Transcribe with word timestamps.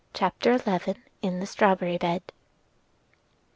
CHAPTER 0.15 0.57
XI. 0.57 0.95
IN 1.21 1.39
THE 1.39 1.45
STRAWBERRY 1.45 1.99
BED. 1.99 2.23